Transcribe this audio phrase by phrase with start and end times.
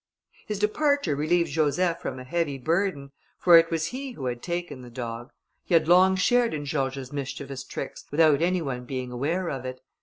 [0.47, 4.81] His departure relieved Joseph from a heavy burden, for it was he who had taken
[4.81, 5.29] the dog.
[5.63, 9.79] He had long shared in George's mischievous tricks without any one being aware of it.